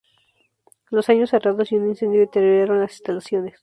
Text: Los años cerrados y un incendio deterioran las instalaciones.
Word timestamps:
Los 0.89 1.09
años 1.09 1.29
cerrados 1.29 1.71
y 1.71 1.75
un 1.75 1.89
incendio 1.89 2.21
deterioran 2.21 2.79
las 2.79 2.93
instalaciones. 2.93 3.59